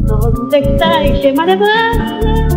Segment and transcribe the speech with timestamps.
[0.00, 2.53] Non, c'est ça, et j'ai mal à bras.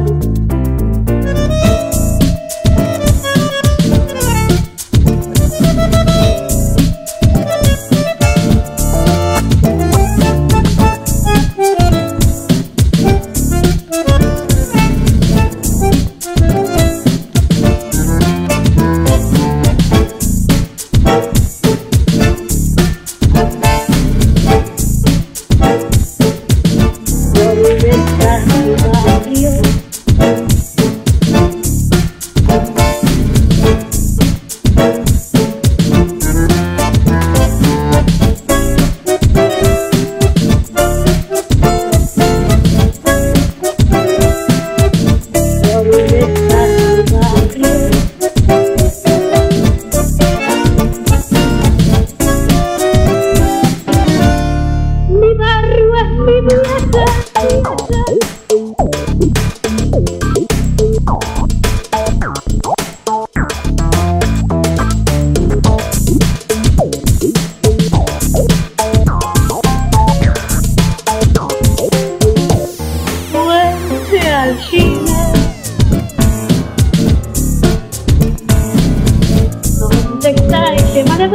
[80.21, 81.27] 絶いってまれ